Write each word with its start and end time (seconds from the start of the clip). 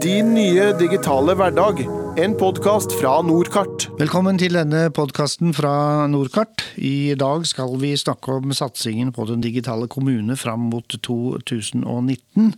Din 0.00 0.30
nye 0.32 0.70
digitale 0.78 1.34
hverdag. 1.36 1.82
En 2.16 2.32
podkast 2.40 2.94
fra 2.96 3.18
Nordkart. 3.20 3.90
Velkommen 3.98 4.38
til 4.40 4.54
denne 4.56 4.86
podkasten 4.96 5.52
fra 5.52 6.06
Nordkart. 6.08 6.64
I 6.80 7.12
dag 7.20 7.44
skal 7.44 7.74
vi 7.82 7.90
snakke 8.00 8.38
om 8.38 8.54
satsingen 8.56 9.12
på 9.12 9.26
den 9.28 9.42
digitale 9.44 9.90
kommune 9.92 10.38
fram 10.40 10.70
mot 10.72 10.88
2019. 10.88 12.54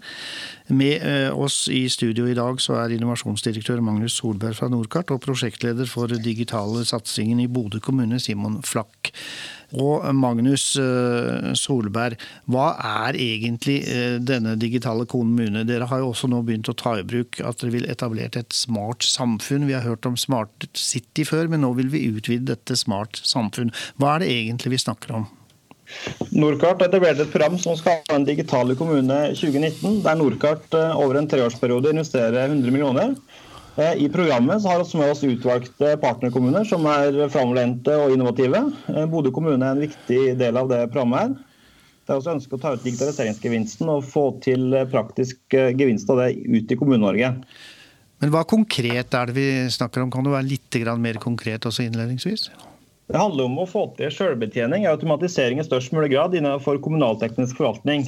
Med 0.70 1.02
eh, 1.02 1.34
oss 1.34 1.66
i 1.66 1.88
studio 1.90 2.28
i 2.30 2.38
dag 2.38 2.62
så 2.62 2.78
er 2.84 2.94
innovasjonsdirektør 2.94 3.82
Magnus 3.82 4.20
Solberg 4.20 4.60
fra 4.60 4.70
Nordkart 4.70 5.10
og 5.10 5.24
prosjektleder 5.26 5.90
for 5.90 6.14
digitale 6.14 6.86
satsingen 6.86 7.42
i 7.42 7.50
Bodø 7.50 7.82
kommune, 7.82 8.22
Simon 8.22 8.60
Flakk. 8.62 9.10
Og 9.80 10.04
Magnus 10.16 10.74
eh, 10.80 11.52
Solberg, 11.56 12.20
hva 12.52 12.72
er 12.76 13.16
egentlig 13.16 13.78
eh, 13.88 14.18
denne 14.20 14.54
digitale 14.60 15.06
kommune? 15.08 15.64
Dere 15.68 15.88
har 15.88 16.02
jo 16.02 16.10
også 16.12 16.28
nå 16.28 16.42
begynt 16.46 16.68
å 16.68 16.76
ta 16.76 16.98
i 17.00 17.06
bruk 17.06 17.40
at 17.40 17.62
dere 17.62 17.76
vil 17.76 17.88
etablere 17.90 18.42
et 18.42 18.56
smart 18.56 19.06
samfunn. 19.06 19.68
Vi 19.70 19.76
har 19.76 19.86
hørt 19.86 20.08
om 20.08 20.18
Smart 20.20 20.68
City 20.76 21.24
før, 21.28 21.48
men 21.52 21.64
nå 21.64 21.72
vil 21.78 21.92
vi 21.92 22.04
utvide 22.10 22.50
dette 22.52 22.76
Smart 22.76 23.22
samfunn. 23.24 23.72
Hva 24.00 24.16
er 24.16 24.24
det 24.24 24.34
egentlig 24.34 24.74
vi 24.76 24.82
snakker 24.84 25.16
om? 25.22 25.30
Norkart 26.32 26.82
etablerte 26.86 27.26
et 27.26 27.32
program 27.32 27.58
som 27.60 27.76
skal 27.76 28.00
ha 28.08 28.16
en 28.16 28.26
digitale 28.28 28.76
kommune 28.78 29.18
2019, 29.36 30.02
der 30.04 30.20
Norkart 30.20 30.76
eh, 30.76 31.00
over 31.00 31.20
en 31.20 31.28
treårsperiode 31.28 31.92
investerer 31.92 32.48
100 32.48 32.74
millioner 32.74 33.16
I 33.76 34.08
programmet 34.08 34.62
så 34.62 34.68
har 34.68 34.84
vi 34.84 34.98
med 34.98 35.10
oss 35.10 35.24
utvalgte 35.24 35.94
partnerkommuner 35.96 36.66
som 36.68 36.84
er 36.92 37.14
framoverlente 37.32 37.94
og 37.96 38.12
innovative. 38.12 38.66
Eh, 38.92 39.06
Bodø 39.08 39.32
kommune 39.32 39.64
er 39.64 39.72
en 39.72 39.80
viktig 39.80 40.18
del 40.36 40.58
av 40.60 40.68
det 40.68 40.82
programmet. 40.92 41.32
her. 41.32 41.32
Det 42.04 42.12
er 42.12 42.18
også 42.18 42.34
ønsket 42.34 42.58
å 42.58 42.60
ta 42.60 42.72
ut 42.74 42.84
digitaliseringsgevinsten 42.84 43.88
og 43.88 44.04
få 44.04 44.26
til 44.44 44.76
praktisk 44.92 45.56
eh, 45.56 45.72
gevinst 45.72 46.10
av 46.12 46.20
det 46.20 46.34
ut 46.44 46.68
i 46.68 46.76
Kommune-Norge. 46.76 47.32
Men 48.20 48.34
Hva 48.34 48.44
konkret 48.44 49.16
er 49.16 49.32
det 49.32 49.38
vi 49.40 49.48
snakker 49.72 50.04
om? 50.04 50.12
Kan 50.12 50.28
du 50.28 50.34
være 50.34 50.50
litt 50.52 50.76
mer 51.00 51.16
konkret 51.16 51.64
også 51.64 51.88
innledningsvis? 51.88 52.50
Det 53.08 53.18
handler 53.18 53.48
om 53.48 53.58
å 53.58 53.66
få 53.66 53.88
til 53.96 54.12
selvbetjening 54.12 54.84
og 54.84 54.98
automatisering 54.98 55.58
i 55.58 55.64
størst 55.64 55.96
mulig 55.96 56.12
grad 56.12 56.34
innenfor 56.36 56.76
kommunalteknisk 56.76 57.56
forvaltning. 57.56 58.04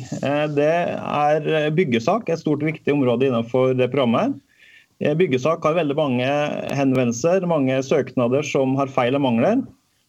Det 0.54 0.72
er 1.00 1.70
byggesak, 1.72 2.28
et 2.28 2.40
stort 2.40 2.62
viktig 2.62 2.92
område 2.92 3.32
innenfor 3.32 3.72
det 3.74 3.88
programmet. 3.88 4.36
her. 4.36 4.53
Eh, 5.02 5.14
byggesak 5.14 5.64
har 5.64 5.78
veldig 5.78 5.96
mange 5.98 6.28
henvendelser, 6.74 7.46
mange 7.50 7.80
søknader 7.82 8.46
som 8.46 8.76
har 8.78 8.92
feil 8.92 9.18
og 9.18 9.24
mangler, 9.26 9.64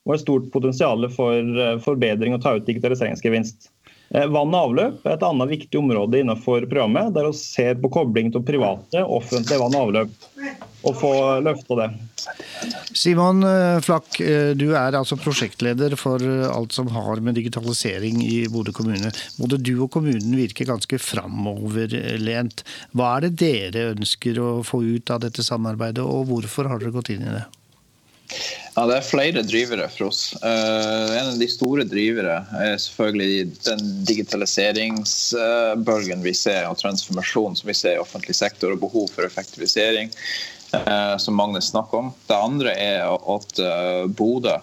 og 0.05 0.13
et 0.13 0.21
stort 0.21 0.51
potensial 0.53 1.07
for 1.13 1.33
eh, 1.33 1.79
forbedring 1.81 2.35
og 2.35 2.43
ta 2.43 2.55
ut 2.57 2.67
digitaliseringsgevinst. 2.67 3.71
Eh, 4.13 4.27
vann 4.29 4.53
og 4.53 4.69
avløp 4.69 5.07
er 5.07 5.15
et 5.15 5.25
annet 5.25 5.53
viktig 5.55 5.81
område 5.81 6.21
innenfor 6.21 6.67
programmet, 6.69 7.13
der 7.15 7.31
vi 7.31 7.39
ser 7.39 7.79
på 7.81 7.89
kobling 7.97 8.29
til 8.33 8.45
private 8.45 9.01
offentlige 9.01 9.61
vann 9.63 9.77
og 9.77 9.87
avløp, 9.87 10.29
og 10.85 10.99
få 11.01 11.13
løfta 11.45 11.79
det. 11.81 11.89
Simon 12.95 13.43
eh, 13.43 13.81
Flakk, 13.83 14.21
eh, 14.23 14.53
du 14.55 14.69
er 14.71 14.95
altså 14.95 15.17
prosjektleder 15.19 15.97
for 15.99 16.23
alt 16.47 16.75
som 16.75 16.87
har 16.95 17.19
med 17.23 17.35
digitalisering 17.35 18.21
i 18.23 18.45
Bodø 18.51 18.71
kommune. 18.75 19.11
Både 19.35 19.59
du 19.59 19.73
og 19.83 19.91
kommunen 19.97 20.37
virker 20.39 20.69
ganske 20.69 20.99
framoverlent. 21.03 22.63
Hva 22.95 23.17
er 23.17 23.27
det 23.27 23.35
dere 23.43 23.89
ønsker 23.97 24.39
å 24.39 24.49
få 24.63 24.79
ut 24.95 25.11
av 25.11 25.25
dette 25.27 25.43
samarbeidet, 25.43 26.07
og 26.07 26.31
hvorfor 26.31 26.71
har 26.71 26.79
dere 26.79 26.95
gått 26.95 27.11
inn 27.11 27.27
i 27.27 27.35
det? 27.35 27.43
Ja, 28.75 28.83
Det 28.87 28.95
er 28.95 29.01
flere 29.07 29.41
drivere 29.45 29.89
for 29.91 30.07
oss. 30.09 30.33
En 30.41 31.27
av 31.29 31.39
de 31.39 31.47
store 31.47 31.83
drivere 31.87 32.45
er 32.59 32.77
selvfølgelig 32.81 33.45
den 33.67 33.81
digitaliseringsbølgen 34.09 36.23
vi 36.25 36.33
ser, 36.35 36.67
og 36.67 36.77
transformasjonen 36.81 37.55
som 37.59 37.67
vi 37.69 37.75
ser 37.77 37.93
i 37.95 38.03
offentlig 38.03 38.35
sektor, 38.35 38.71
og 38.73 38.83
behov 38.83 39.07
for 39.13 39.23
effektivisering. 39.27 40.09
Uh, 40.83 41.17
som 41.17 41.35
Magnus 41.35 41.69
snakker 41.71 41.97
om. 41.97 42.11
Det 42.27 42.37
andre 42.37 42.73
er 42.79 43.05
at 43.07 43.61
uh, 43.61 44.05
Bodø 44.07 44.57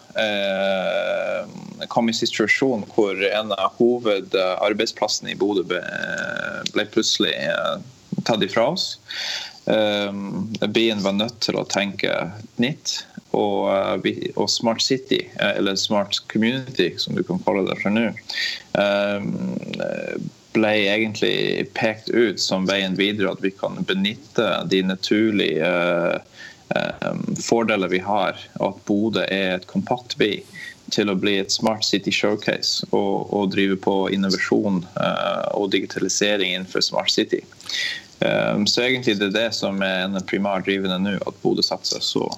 kom 1.91 2.09
i 2.09 2.15
situasjon 2.15 2.85
hvor 2.95 3.19
en 3.27 3.51
av 3.57 3.75
hovedarbeidsplassene 3.81 5.33
i 5.33 5.39
Bodø 5.39 5.65
ble, 5.67 6.85
plutselig 6.95 7.33
tatt 8.23 8.45
ifra 8.47 8.69
oss. 8.71 8.87
Byen 9.67 11.03
var 11.03 11.17
nødt 11.19 11.41
til 11.43 11.59
å 11.59 11.67
tenke 11.69 12.15
nytt 12.63 13.03
og, 13.33 14.05
eh, 14.05 14.31
og, 14.37 14.51
Smart 14.51 14.83
City, 14.83 15.21
eh, 15.41 15.57
eller 15.57 15.77
Smart 15.77 16.17
Community, 16.29 16.93
som 16.99 17.15
du 17.15 17.23
kan 17.23 17.41
kalle 17.45 17.65
det 17.69 17.79
for 17.81 17.91
nå, 17.95 18.09
eh, 18.79 19.21
ble 20.53 20.73
egentlig 20.91 21.69
pekt 21.77 22.11
ut 22.13 22.41
som 22.41 22.67
veien 22.69 22.97
videre. 22.99 23.33
At 23.33 23.43
vi 23.45 23.53
kan 23.57 23.81
benytte 23.89 24.49
de 24.71 24.83
naturlige 24.87 25.73
fordeler 27.43 27.89
vi 27.89 27.99
har, 27.99 28.39
og 28.61 28.69
at 28.69 28.85
Bodø 28.89 29.25
er 29.29 29.57
et 29.57 29.67
kompakt 29.71 30.17
by 30.21 30.35
til 30.93 31.11
å 31.11 31.17
bli 31.17 31.39
et 31.41 31.53
Smart 31.53 31.85
City 31.87 32.13
Showcase 32.13 32.87
og, 32.91 33.33
og 33.33 33.53
drive 33.55 33.79
på 33.81 33.97
innovasjon 34.13 34.83
og 35.57 35.67
digitalisering 35.73 36.55
innenfor 36.55 36.85
Smart 36.85 37.13
City. 37.13 37.41
så 38.67 38.83
egentlig 38.83 39.19
det 39.19 39.31
er 39.31 39.37
det 39.37 39.51
som 39.57 39.81
er 39.83 40.05
en 40.05 40.21
primær 40.29 40.65
drivende 40.65 40.99
nå, 41.01 41.17
at 41.27 41.39
Bodø 41.43 41.65
satser 41.65 42.01
så 42.05 42.29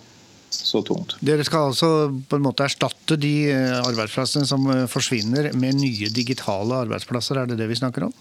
så 0.74 0.82
tungt. 0.86 1.16
Dere 1.24 1.46
skal 1.46 1.70
altså 1.70 1.90
på 2.28 2.38
en 2.38 2.46
måte 2.46 2.66
erstatte 2.66 3.18
de 3.20 3.34
eh, 3.52 3.80
arbeidsplassene 3.80 4.48
som 4.48 4.66
eh, 4.72 4.86
forsvinner 4.90 5.52
med 5.58 5.78
nye 5.80 6.10
digitale 6.14 6.84
arbeidsplasser, 6.86 7.38
er 7.40 7.50
det 7.50 7.60
det 7.60 7.70
vi 7.70 7.78
snakker 7.78 8.08
om? 8.08 8.14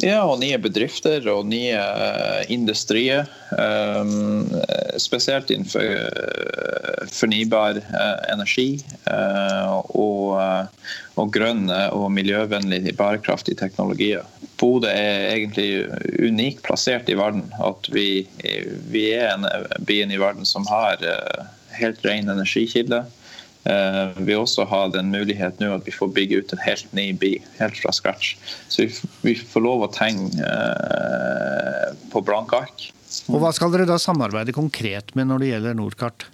Ja, 0.00 0.22
og 0.24 0.38
nye 0.40 0.56
bedrifter 0.58 1.26
og 1.28 1.44
nye 1.50 1.76
uh, 1.76 2.40
industrier. 2.50 3.28
Spesielt 4.96 5.52
innenfor 5.52 5.84
fornybar 7.12 7.76
energi 8.32 8.80
og, 9.12 10.40
og 11.20 11.32
grønne 11.36 11.82
og 11.92 12.08
miljøvennlige 12.16 12.96
bærekraftige 12.96 13.60
teknologier. 13.60 14.24
Bodø 14.56 14.88
er 14.88 15.34
egentlig 15.34 15.84
unikt 16.24 16.64
plassert 16.64 17.12
i 17.12 17.18
verden. 17.18 17.44
At 17.60 17.92
vi, 17.92 18.24
vi 18.88 19.10
er 19.12 19.36
en 19.36 19.44
byen 19.84 20.16
i 20.16 20.20
verden 20.24 20.48
som 20.48 20.64
har 20.72 21.04
helt 21.82 22.06
ren 22.06 22.30
energikilde. 22.32 23.04
Uh, 23.62 24.10
vi 24.26 24.34
også 24.34 24.64
har 24.66 24.88
den 24.90 25.12
mulighet 25.14 25.60
nå 25.62 25.68
at 25.76 25.86
vi 25.86 25.94
får 25.94 26.10
bygge 26.16 26.40
ut 26.40 26.54
en 26.54 26.62
helt 26.64 26.88
ny 26.98 27.12
by 27.14 27.36
helt 27.60 27.78
fra 27.78 27.92
scratch. 27.94 28.34
Så 28.66 28.88
vi, 29.22 29.36
får 29.38 29.62
lov 29.62 29.84
å 29.86 29.90
tegne 29.94 30.34
uh, 30.42 31.92
på 32.10 32.24
blanke 32.26 32.58
ark. 32.64 32.88
Og 33.30 33.38
Hva 33.44 33.52
skal 33.54 33.70
dere 33.74 33.86
da 33.86 34.00
samarbeide 34.02 34.54
konkret 34.56 35.14
med 35.14 35.30
når 35.30 35.44
det 35.44 35.52
gjelder 35.52 35.78
Nordkart? 35.78 36.26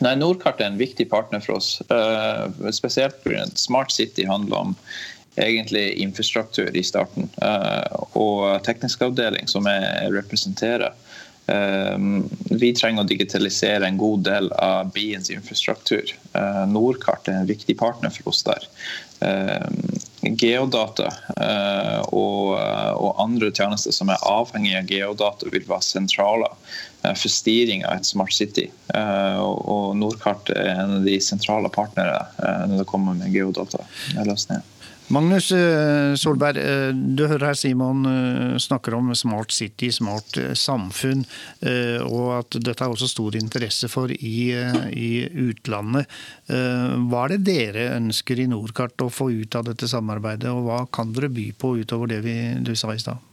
Nei, 0.00 0.14
Nordkart 0.16 0.62
er 0.62 0.70
en 0.70 0.80
viktig 0.80 1.10
partner 1.12 1.44
for 1.44 1.58
oss. 1.58 1.74
Uh, 1.92 2.48
spesielt 2.72 3.20
fordi 3.20 3.44
Smart 3.60 3.92
City 3.92 4.24
handler 4.24 4.70
om 4.70 4.76
egentlig 5.36 5.90
infrastruktur 6.02 6.72
i 6.76 6.82
starten. 6.84 7.28
og 8.18 8.64
teknisk 8.66 9.04
avdeling, 9.06 9.46
som 9.48 9.64
jeg 9.70 10.10
representerer 10.12 10.90
vi 12.50 12.70
trenger 12.76 13.02
å 13.02 13.08
digitalisere 13.08 13.88
en 13.88 13.98
god 13.98 14.24
del 14.26 14.50
av 14.52 14.92
biens 14.94 15.30
infrastruktur. 15.32 16.12
Eh, 16.32 16.66
Nordkart 16.70 17.28
er 17.28 17.40
en 17.40 17.48
viktig 17.48 17.76
partner 17.78 18.12
for 18.14 18.30
oss 18.30 18.42
der. 18.46 18.66
Ehm, 19.26 19.80
geodata 20.40 21.08
eh, 21.36 21.98
og, 22.16 22.54
andre 23.20 23.50
tjenester 23.52 23.92
som 23.92 24.12
er 24.12 24.22
avhengig 24.28 24.76
av 24.78 24.88
geodata, 24.88 25.50
vil 25.52 25.66
være 25.68 25.84
sentrale 25.84 26.48
eh, 27.02 27.14
for 27.14 27.28
styring 27.32 27.84
av 27.84 27.98
et 27.98 28.08
smart 28.08 28.34
city. 28.36 28.68
Og 28.94 29.96
Nordkart 29.98 30.52
er 30.54 30.74
en 30.74 30.98
av 31.00 31.08
de 31.08 31.18
sentrale 31.24 31.70
partnere 31.72 32.22
når 32.70 32.82
det 32.82 32.90
kommer 32.90 33.18
med 33.18 33.34
geodata-løsninger. 33.34 34.66
Magnus 35.10 35.50
eh, 35.50 36.14
Solberg, 36.14 36.58
eh, 36.62 36.90
du 36.94 37.24
hører 37.26 37.48
her 37.48 37.56
Simon 37.58 38.04
eh, 38.06 38.58
snakker 38.62 38.94
om 38.94 39.10
smart 39.18 39.50
city, 39.50 39.88
smart 39.90 40.38
samfunn, 40.54 41.24
og 42.06 42.26
at 42.36 42.58
dette 42.62 42.86
er 42.86 42.92
også 42.94 43.08
stor 43.10 43.34
interesse 43.38 43.90
for 43.90 44.12
i, 44.14 44.52
i 44.94 45.10
utlandet. 45.48 46.06
Hva 46.46 47.24
er 47.24 47.34
det 47.34 47.40
dere 47.48 47.88
ønsker 47.96 48.40
i 48.40 48.46
Nordkart 48.50 49.02
å 49.02 49.10
få 49.12 49.30
ut 49.34 49.58
av 49.58 49.66
dette 49.66 49.90
samarbeidet, 49.90 50.52
og 50.52 50.68
hva 50.68 50.84
kan 50.94 51.10
dere 51.16 51.32
by 51.32 51.50
på 51.58 51.74
utover 51.82 52.14
det 52.14 52.22
vi, 52.26 52.36
du 52.62 52.72
sa 52.78 52.94
i 52.94 53.02
stad? 53.02 53.29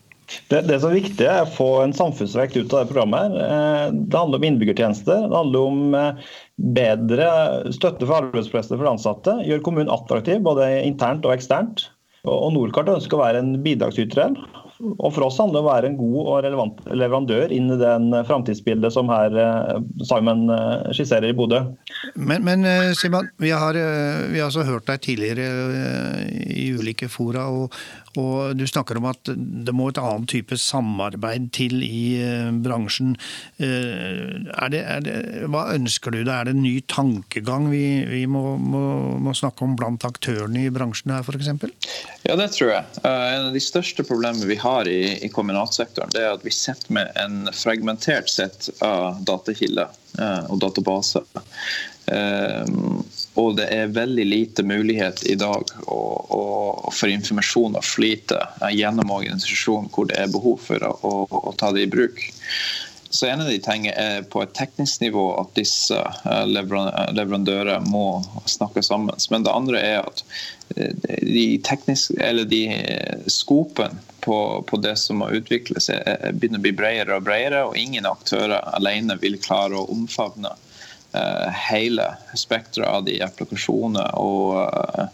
Det, 0.52 0.62
det, 0.68 0.80
som 0.82 0.92
er 0.92 1.00
viktig, 1.00 1.24
er 1.24 1.46
å 1.46 1.52
få 1.56 1.68
en 1.86 1.96
samfunnsvekt 1.96 2.58
ut 2.58 2.74
av 2.74 2.84
det 2.84 2.92
programmet. 2.92 3.36
her. 3.38 3.94
Det 3.96 4.20
handler 4.20 4.42
om 4.42 4.48
innbyggertjenester. 4.50 5.28
Det 5.28 5.38
handler 5.38 5.68
om 5.70 5.96
bedre 6.78 7.30
støtte 7.76 8.08
for 8.08 8.20
arbeidsplasser 8.20 8.80
for 8.80 8.92
ansatte. 8.92 9.38
Gjøre 9.48 9.64
kommunen 9.64 9.94
attraktiv 9.94 10.42
både 10.44 10.68
internt 10.84 11.28
og 11.28 11.36
eksternt. 11.38 11.88
Og 12.28 12.52
Nordkart 12.56 12.92
ønsker 12.92 13.16
å 13.16 13.24
være 13.24 13.44
en 13.44 13.54
bidragsyter 13.64 14.36
og 14.78 15.14
for 15.16 15.26
oss 15.26 15.40
handler 15.42 15.58
det 15.58 15.64
om 15.64 15.68
å 15.68 15.74
være 15.74 15.90
en 15.92 15.98
god 15.98 16.18
og 16.22 16.40
relevant 16.46 16.82
leverandør 16.92 17.54
inn 17.56 17.72
i 17.74 17.80
den 17.82 18.12
framtidsbildet 18.28 18.94
som 18.94 19.10
her 19.10 19.34
Simon 20.06 20.46
skisserer 20.94 21.32
i 21.32 21.38
Bodø. 21.38 21.64
Men, 22.14 22.46
men 22.46 22.66
Simon, 22.98 23.32
vi 23.42 23.50
har, 23.56 23.78
vi 24.30 24.38
har 24.38 24.50
altså 24.50 24.68
hørt 24.68 24.88
deg 24.90 25.02
tidligere 25.08 25.48
i 26.54 26.70
ulike 26.78 27.10
fora, 27.10 27.48
og, 27.50 27.74
og 28.22 28.54
du 28.58 28.66
snakker 28.70 29.00
om 29.00 29.10
at 29.10 29.32
det 29.34 29.74
må 29.76 29.90
et 29.90 30.02
annet 30.02 30.30
type 30.30 30.58
samarbeid 30.62 31.50
til 31.58 31.82
i 31.86 32.20
bransjen. 32.64 33.16
Er 33.58 34.74
det, 34.74 34.84
er 34.84 35.04
det, 35.06 35.18
hva 35.50 35.68
ønsker 35.74 36.14
du 36.14 36.22
deg? 36.22 36.34
Er 36.36 36.50
det 36.50 36.56
en 36.58 36.64
ny 36.66 36.76
tankegang 36.90 37.72
vi, 37.74 37.84
vi 38.10 38.24
må, 38.30 38.58
må, 38.62 38.84
må, 39.22 39.34
snakke 39.38 39.66
om 39.66 39.76
blant 39.80 40.06
aktørene 40.08 40.68
i 40.68 40.74
bransjen 40.74 41.16
her, 41.16 41.26
f.eks.? 41.26 41.50
Ja, 42.28 42.38
det 42.38 42.52
tror 42.54 42.74
jeg. 42.74 42.86
En 43.02 43.50
av 43.50 43.54
de 43.56 43.64
største 43.64 44.06
problemene 44.08 44.50
vi 44.50 44.60
har 44.62 44.67
i, 44.88 45.26
i 45.26 45.30
kommunalsektoren, 45.34 46.12
det 46.14 46.24
er 46.24 46.34
at 46.36 46.46
vi 46.46 46.54
sitter 46.54 46.94
med 46.94 47.12
en 47.20 47.50
fragmentert 47.56 48.30
sett 48.32 48.70
av 48.86 49.22
datakilder 49.28 49.94
og 50.50 50.58
databaser. 50.64 51.26
Og 53.38 53.56
det 53.60 53.68
er 53.74 53.92
veldig 53.94 54.26
lite 54.26 54.64
mulighet 54.66 55.24
i 55.30 55.36
dag 55.38 55.68
å, 55.86 56.00
å, 56.38 56.44
for 56.96 57.12
informasjon 57.12 57.78
å 57.78 57.84
flyte 57.86 58.40
gjennom 58.74 59.12
organisasjonen 59.14 59.92
hvor 59.94 60.10
det 60.10 60.18
er 60.24 60.32
behov 60.32 60.62
for 60.64 60.88
å, 60.88 60.94
å, 61.06 61.14
å 61.52 61.54
ta 61.60 61.74
det 61.76 61.86
i 61.86 61.92
bruk. 61.92 62.24
Så 63.10 63.28
En 63.28 63.42
av 63.42 63.48
de 63.48 63.58
tingene 63.64 63.94
er 63.96 64.26
på 64.28 64.42
et 64.44 64.54
teknisk 64.58 65.02
nivå 65.02 65.30
at 65.40 65.54
disse 65.56 65.98
leverandører 66.48 67.86
må 67.88 68.22
snakke 68.46 68.84
sammen. 68.84 69.16
Men 69.32 69.48
det 69.48 69.56
andre 69.56 69.82
er 69.82 70.00
at 70.02 70.24
de, 71.24 71.46
tekniske, 71.64 72.18
eller 72.20 72.46
de 72.46 72.62
skopen 73.32 74.00
på, 74.26 74.38
på, 74.68 74.80
det 74.84 74.98
som 75.00 75.24
må 75.24 75.32
utvikles, 75.40 75.88
begynner 76.36 76.60
å 76.60 76.66
bli 76.68 76.76
bredere 76.76 77.18
og 77.18 77.28
bredere. 77.30 77.64
Og 77.70 77.80
ingen 77.80 78.10
aktører 78.10 78.60
alene 78.76 79.16
vil 79.24 79.40
klare 79.40 79.80
å 79.80 79.88
omfavne 79.94 80.52
Eh, 81.18 81.50
hele 81.50 82.16
spekteret 82.34 82.88
av 82.88 83.06
de 83.08 83.22
applikasjoner 83.24 84.12
og 84.20 84.58
eh, 84.60 85.08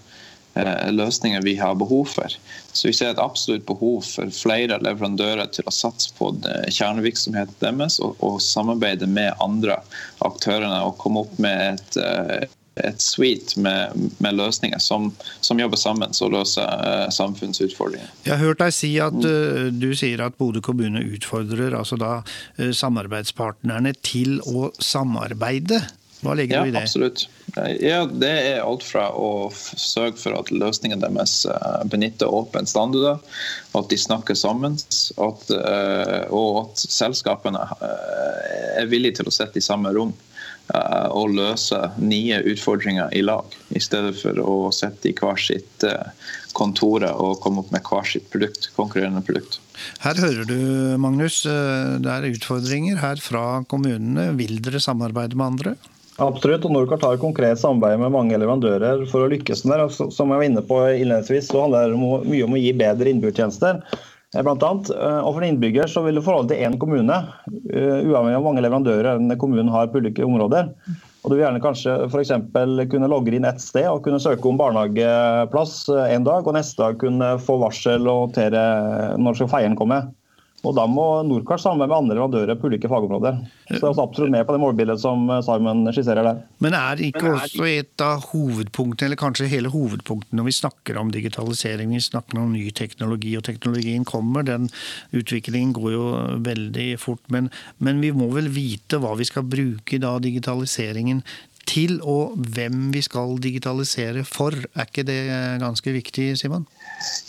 løsninger 0.56 1.42
vi 1.42 1.56
har 1.58 1.76
behov 1.76 2.06
for. 2.14 2.34
Så 2.74 2.88
vi 2.88 2.94
ser 2.94 3.14
et 3.14 3.22
absolutt 3.22 3.66
behov 3.66 4.04
for 4.06 4.34
flere 4.34 4.80
leverandører 4.84 5.50
til 5.54 5.66
å 5.68 5.74
satse 5.74 6.14
på 6.18 6.32
kjernevirksomheten 6.70 7.58
deres 7.62 8.00
og, 8.04 8.18
og 8.22 8.42
samarbeide 8.44 9.10
med 9.10 9.34
andre 9.44 9.80
aktørene 10.26 10.84
og 10.86 11.00
komme 11.02 11.26
opp 11.26 11.40
med 11.42 11.74
et 11.74 12.04
eh, 12.04 12.52
et 12.82 13.02
suite 13.06 13.60
med, 13.62 13.94
med 14.18 14.34
løsninger 14.34 14.80
som, 14.82 15.12
som, 15.46 15.60
jobber 15.62 15.78
sammen 15.78 16.10
og 16.26 16.32
løser 16.34 17.12
samfunnsutfordringer. 17.14 18.10
Jeg 18.26 18.34
har 18.34 18.42
hørt 18.42 18.64
deg 18.64 18.74
si 18.74 18.90
at 18.98 19.20
du 19.78 19.90
sier 19.94 20.24
at 20.26 20.40
Bodø 20.40 20.58
kommune 20.66 21.04
utfordrer 21.06 21.78
altså 21.78 22.00
da 22.02 22.16
samarbeidspartnerne 22.58 23.94
til 24.02 24.40
å 24.50 24.72
samarbeide. 24.82 25.84
Hva 26.24 26.36
ligger 26.40 26.58
ja, 26.58 26.64
du 26.64 26.72
i 26.72 26.76
det? 26.76 26.84
Absolutt. 26.88 27.26
Ja, 27.84 28.04
det 28.08 28.32
er 28.32 28.64
alt 28.64 28.86
fra 28.88 29.10
å 29.14 29.52
sørge 29.54 30.18
for 30.22 30.38
at 30.40 30.52
løsningene 30.54 31.04
deres 31.04 31.44
benytter 31.92 32.32
åpne 32.32 32.66
standarder, 32.70 33.20
at 33.78 33.90
de 33.92 34.00
snakker 34.00 34.38
sammen, 34.40 34.80
at, 35.22 35.52
og 36.34 36.62
at 36.64 36.86
selskapene 36.88 37.68
er 37.84 38.90
villige 38.90 39.20
til 39.20 39.30
å 39.30 39.36
sitte 39.36 39.62
i 39.62 39.66
samme 39.66 39.92
rom 39.94 40.16
og 41.12 41.34
løse 41.36 41.78
nye 42.00 42.40
utfordringer 42.54 43.12
i 43.14 43.22
lag, 43.26 43.46
i 43.76 43.82
stedet 43.84 44.16
for 44.22 44.40
å 44.40 44.72
sette 44.74 45.10
i 45.10 45.16
hver 45.18 45.40
sitt 45.40 45.84
eh, 45.84 46.14
kontor 46.56 47.04
og 47.10 47.42
komme 47.44 47.64
opp 47.64 47.74
med 47.74 47.84
hver 47.84 48.08
sitt 48.08 48.30
produkt, 48.32 48.70
konkurrerende 48.78 49.24
produkt. 49.26 49.60
Her 50.06 50.18
hører 50.22 50.48
du, 50.48 50.58
Magnus, 51.02 51.44
eh, 51.50 51.98
det 52.00 52.14
er 52.14 52.30
utfordringer 52.32 53.02
her 53.04 53.22
fra 53.22 53.64
kommunene. 53.70 54.32
Vil 54.40 54.62
dere 54.64 54.82
samarbeide 54.84 55.36
med 55.36 55.50
andre? 55.52 55.76
Absolutt, 56.22 56.66
og 56.68 56.74
Norcart 56.76 57.04
har 57.08 57.18
konkret 57.18 57.58
samarbeid 57.58 57.98
med 58.04 58.14
mange 58.14 58.38
leverandører 58.38 59.08
for 59.10 59.26
å 59.26 59.30
lykkes 59.32 59.64
med 59.66 59.82
det. 59.82 60.10
Som 60.14 60.30
jeg 60.30 60.42
var 60.42 60.46
inne 60.46 60.62
på 60.66 60.82
innledningsvis, 60.92 61.48
så 61.50 61.64
handler 61.64 61.94
det 61.94 62.02
mye 62.30 62.46
om 62.46 62.54
å 62.54 62.62
gi 62.62 62.74
bedre 62.78 63.10
innbudstjenester. 63.10 63.80
Eh, 64.34 64.42
blant 64.42 64.64
annet. 64.66 64.92
Eh, 64.94 65.20
og 65.22 65.34
For 65.34 65.42
en 65.42 65.54
innbygger 65.54 65.90
så 65.90 66.04
vil 66.06 66.18
det 66.18 66.26
forholde 66.26 66.54
til 66.54 66.66
én 66.66 66.78
kommune, 66.82 67.18
eh, 67.70 68.06
uavhengig 68.06 68.38
av 68.38 68.46
mange 68.46 68.64
leverandører 68.66 69.18
enn 69.18 69.38
kommunen 69.38 69.70
har 69.74 69.90
på 69.90 70.02
ulike 70.02 70.26
områder. 70.26 70.74
Og 71.24 71.32
Du 71.32 71.36
vil 71.38 71.46
gjerne 71.46 71.62
kanskje 71.64 72.10
for 72.12 72.86
kunne 72.92 73.08
logge 73.08 73.34
inn 73.34 73.46
ett 73.46 73.62
sted 73.62 73.88
og 73.88 74.04
kunne 74.04 74.20
søke 74.20 74.46
om 74.46 74.58
barnehageplass 74.58 75.88
en 76.10 76.24
dag, 76.24 76.46
og 76.46 76.54
neste 76.54 76.78
dag 76.78 76.98
kunne 77.00 77.40
få 77.40 77.58
varsel 77.62 78.06
og 78.08 78.28
håndtere 78.28 79.18
når 79.18 79.36
skal 79.36 79.48
feieren 79.48 79.78
komme. 79.78 80.12
Og 80.64 80.76
Da 80.78 80.86
må 80.88 81.06
Norcars 81.28 81.66
samarbeide 81.66 81.92
med 81.92 81.98
andre 81.98 82.16
leverandører 82.16 82.60
på 82.60 82.70
ulike 82.72 82.88
fagområder. 82.92 83.40
Så 83.68 83.76
det 83.76 83.82
er 83.82 83.90
også 83.90 84.06
absolutt 84.06 84.32
med 84.32 84.46
på 84.48 84.56
det 84.56 84.62
målbildet 84.64 85.02
som 85.02 85.28
Simon 85.44 85.84
skisserer 85.92 86.24
der. 86.24 86.40
Men 86.64 86.78
er 86.78 87.04
ikke 87.04 87.34
også 87.34 87.68
et 87.68 88.04
av 88.04 88.24
hovedpunktene, 88.30 89.10
eller 89.10 89.20
kanskje 89.20 89.50
hele 89.52 89.72
hovedpunktet 89.74 90.32
når 90.38 90.48
vi 90.48 90.56
snakker 90.56 91.00
om 91.02 91.12
digitalisering, 91.12 91.92
vi 91.92 92.04
snakker 92.08 92.40
om 92.40 92.54
ny 92.56 92.70
teknologi, 92.72 93.36
og 93.36 93.44
teknologien 93.50 94.08
kommer, 94.08 94.48
den 94.48 94.70
utviklingen 95.12 95.76
går 95.76 95.96
jo 95.98 96.06
veldig 96.48 96.90
fort. 97.02 97.24
Men, 97.34 97.52
men 97.84 98.00
vi 98.04 98.14
må 98.16 98.32
vel 98.32 98.48
vite 98.54 99.02
hva 99.04 99.18
vi 99.20 99.28
skal 99.28 99.44
bruke 99.44 100.00
da 100.00 100.16
digitaliseringen 100.24 101.26
til, 101.68 102.00
og 102.04 102.38
hvem 102.56 102.92
vi 102.94 103.04
skal 103.04 103.38
digitalisere 103.42 104.24
for. 104.28 104.56
Er 104.76 104.88
ikke 104.88 105.06
det 105.08 105.20
ganske 105.64 105.96
viktig, 105.96 106.34
Simon? 106.40 106.68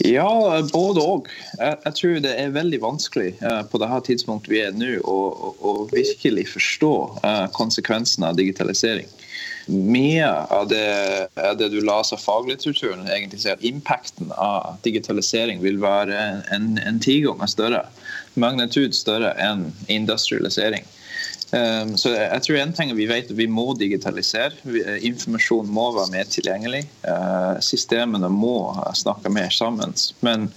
Ja, 0.05 0.29
både 0.73 1.03
òg. 1.03 1.29
Jeg, 1.59 1.77
jeg, 1.85 1.95
tror 1.99 2.23
det 2.25 2.33
er 2.41 2.55
veldig 2.55 2.81
vanskelig 2.83 3.35
uh, 3.43 3.63
på 3.71 3.81
det 3.83 3.91
tidspunktet 4.09 4.53
vi 4.53 4.63
er 4.63 4.75
nå, 4.77 4.97
å, 5.03 5.19
å, 5.33 5.53
å 5.71 5.75
virkelig 5.93 6.49
forstå 6.53 6.95
uh, 7.25 7.47
konsekvensene 7.57 8.31
av 8.31 8.39
digitalisering. 8.41 9.11
Mye 9.67 10.27
av 10.53 10.69
det, 10.69 10.85
det 11.59 11.71
du 11.73 11.79
leser 11.81 12.19
av 12.19 12.21
faglitteraturen, 12.21 13.07
egentlig 13.09 13.41
sier 13.43 13.57
at 13.57 13.65
impacten 13.65 14.33
av 14.37 14.77
digitalisering 14.85 15.63
vil 15.65 15.81
være 15.81 16.19
en, 16.21 16.43
en, 16.53 16.67
en 16.85 17.01
ti 17.01 17.23
ganger 17.25 17.49
større, 17.49 17.81
magnitud 18.37 18.93
større 18.97 19.33
enn 19.41 19.71
industrialisering. 19.89 20.85
Ehm, 21.53 21.93
så 22.01 22.15
jeg 22.15 22.43
tror 22.47 22.59
en 22.59 22.73
ting 22.75 22.93
vi 22.97 23.07
vet 23.11 23.31
vi 23.37 23.47
må 23.51 23.75
digitalisere. 23.79 24.57
Eh, 24.65 25.05
informasjon 25.11 25.71
må 25.71 25.91
være 25.97 26.13
mer 26.15 26.31
tilgjengelig. 26.31 26.85
Eh, 27.07 27.61
systemene 27.65 28.31
må 28.33 28.57
snakke 28.97 29.33
mer 29.33 29.53
sammen. 29.55 29.95
Men 30.25 30.49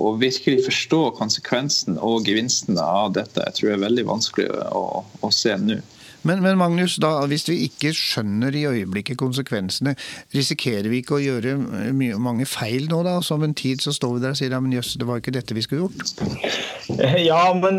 å 0.00 0.14
virkelig 0.20 0.64
forstå 0.66 1.02
konsekvensen 1.20 2.00
og 2.00 2.26
gevinstene 2.28 2.82
av 2.82 3.14
dette 3.18 3.44
jeg 3.46 3.58
tror 3.58 3.70
jeg 3.70 3.78
er 3.78 3.86
veldig 3.86 4.06
vanskelig 4.08 4.50
å, 4.72 4.84
å 5.20 5.32
se 5.34 5.56
nå. 5.60 5.80
Men, 6.22 6.42
men, 6.44 6.58
Magnus, 6.60 6.98
da, 7.00 7.14
hvis 7.30 7.46
vi 7.48 7.62
ikke 7.66 7.92
skjønner 7.96 8.54
i 8.56 8.66
øyeblikket 8.68 9.18
konsekvensene, 9.20 9.94
risikerer 10.36 10.90
vi 10.92 11.00
ikke 11.00 11.16
å 11.16 11.22
gjøre 11.22 11.56
mye, 11.96 12.18
mange 12.20 12.48
feil 12.48 12.90
nå, 12.90 13.00
da? 13.06 13.18
Så 13.24 13.38
om 13.38 13.46
en 13.46 13.56
tid 13.56 13.80
så 13.84 13.94
står 13.96 14.16
vi 14.16 14.24
der 14.24 14.34
og 14.34 14.40
sier 14.40 14.52
ja, 14.52 14.60
men 14.60 14.74
jøss, 14.76 14.96
det 15.00 15.08
var 15.08 15.22
ikke 15.22 15.34
dette 15.36 15.56
vi 15.56 15.64
skulle 15.64 15.88
gjort? 15.88 16.04
Ja, 16.90 17.52
men 17.54 17.78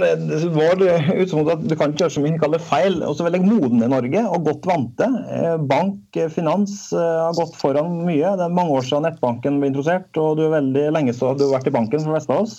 vår 0.56 0.80
utgangspunkt 0.80 1.52
at 1.52 1.64
du 1.68 1.74
kan 1.76 1.92
ikke 1.92 2.06
gjøre 2.06 2.14
så 2.16 2.22
mye 2.24 2.40
kaller 2.40 2.62
feil. 2.64 3.02
Også 3.04 3.26
veldig 3.26 3.42
modne 3.44 3.90
Norge 3.92 4.22
og 4.24 4.46
godt 4.48 4.68
vante. 4.70 5.08
Eh, 5.36 5.58
bank, 5.68 6.00
eh, 6.16 6.30
finans 6.32 6.78
eh, 6.96 7.18
har 7.26 7.36
gått 7.36 7.58
foran 7.60 8.06
mye. 8.08 8.36
Det 8.40 8.46
er 8.46 8.56
mange 8.56 8.78
år 8.78 8.88
siden 8.88 9.04
nettbanken 9.10 9.60
ble 9.60 9.72
introdusert, 9.72 10.10
og 10.22 10.40
du 10.40 10.46
er 10.48 10.56
veldig 10.56 10.86
lenge 10.96 11.16
så 11.18 11.34
du 11.36 11.44
har 11.48 11.58
vært 11.58 11.68
i 11.68 11.76
banken 11.76 12.00
for 12.00 12.08
de 12.08 12.16
fleste 12.16 12.38
av 12.38 12.46
oss. 12.46 12.56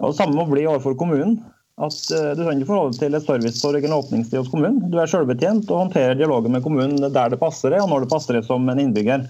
Og 0.00 0.14
samme 0.16 0.38
må 0.38 0.46
bli 0.48 0.68
overfor 0.68 0.94
kommunen 1.00 1.40
at 1.80 2.00
uh, 2.12 2.30
du 2.36 2.42
trenger 2.42 2.62
ikke 2.62 2.72
forholde 2.72 2.98
til 2.98 3.16
et 3.16 3.26
servicetorg 3.26 3.84
eller 3.84 4.02
åpningstid 4.02 4.40
hos 4.40 4.50
kommunen. 4.52 4.82
Du 4.92 4.98
er 5.00 5.10
selvbetjent 5.10 5.70
og 5.70 5.86
håndterer 5.86 6.18
dialogen 6.18 6.56
med 6.56 6.64
kommunen 6.64 7.00
der 7.00 7.32
det 7.32 7.40
passer 7.40 7.72
deg, 7.72 7.84
og 7.84 7.92
når 7.92 8.04
det 8.04 8.12
passer 8.12 8.36
deg 8.36 8.48
som 8.48 8.68
en 8.68 8.82
innbygger. 8.82 9.28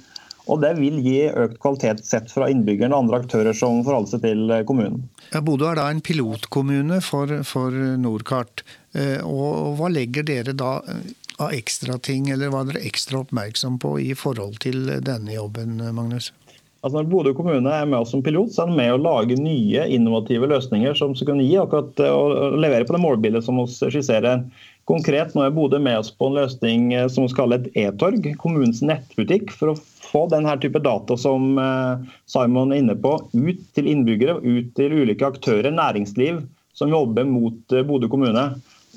Og 0.50 0.58
Det 0.64 0.72
vil 0.80 0.96
gi 1.04 1.28
økt 1.28 1.60
kvalitet 1.62 2.00
sett 2.02 2.30
fra 2.32 2.48
innbyggerne 2.50 2.96
og 2.96 3.04
andre 3.04 3.20
aktører 3.20 3.54
som 3.54 3.84
forholder 3.86 4.16
seg 4.16 4.22
til 4.24 4.50
eh, 4.50 4.64
kommunen. 4.66 5.04
Ja, 5.30 5.42
Bodø 5.46 5.68
er 5.68 5.78
da 5.78 5.84
en 5.92 6.00
pilotkommune 6.02 6.98
for, 7.06 7.30
for 7.46 7.76
Nordkart. 8.00 8.64
Uh, 8.96 9.20
og 9.22 9.76
Hva 9.78 9.92
legger 9.92 10.26
dere 10.26 10.56
da 10.56 10.80
av 11.40 11.54
ekstra 11.54 11.96
ting, 12.02 12.28
eller 12.32 12.50
hva 12.52 12.64
er 12.64 12.72
dere 12.72 12.82
ekstra 12.88 13.22
oppmerksom 13.22 13.78
på 13.80 13.94
i 14.02 14.10
forhold 14.18 14.58
til 14.64 14.90
denne 15.06 15.32
jobben, 15.36 15.78
Magnus? 15.96 16.32
Altså 16.80 16.96
når 16.96 17.08
Bodø 17.12 17.32
kommune 17.36 17.72
er 17.76 17.88
med 17.88 17.98
oss 17.98 18.14
som 18.14 18.22
pilot, 18.24 18.54
så 18.54 18.64
er 18.64 18.70
de 18.70 18.76
med 18.78 18.94
å 18.94 19.00
lage 19.04 19.36
nye 19.36 19.82
innovative 19.92 20.48
løsninger 20.48 20.94
som 20.96 21.12
skal 21.12 21.34
kunne 21.34 21.44
gi 21.44 21.58
akkurat 21.60 22.00
og 22.08 22.56
levere 22.56 22.86
på 22.88 22.96
det 22.96 23.02
målbildet 23.02 23.44
som 23.44 23.60
vi 23.60 23.66
skisserer. 23.68 24.46
Konkret 24.88 25.34
nå 25.36 25.44
er 25.44 25.52
Bodø 25.54 25.78
med 25.82 26.00
oss 26.00 26.08
på 26.10 26.30
en 26.30 26.38
løsning 26.40 26.88
eh, 26.96 27.04
som 27.12 27.26
vi 27.26 27.34
kaller 27.36 27.60
et 27.60 27.76
e-torg, 27.84 28.24
kommunens 28.40 28.80
nettbutikk, 28.82 29.52
for 29.52 29.74
å 29.74 29.76
få 30.10 30.24
denne 30.32 30.56
type 30.62 30.80
data 30.82 31.18
som 31.20 31.60
eh, 31.60 32.08
Simon 32.32 32.72
er 32.72 32.80
inne 32.80 32.96
på, 32.98 33.12
ut 33.36 33.62
til 33.76 33.92
innbyggere, 33.92 34.40
ut 34.40 34.72
til 34.80 34.96
ulike 35.02 35.28
aktører, 35.28 35.70
næringsliv, 35.76 36.40
som 36.74 36.90
jobber 36.90 37.28
mot 37.28 37.76
Bodø 37.86 38.08
kommune. 38.08 38.48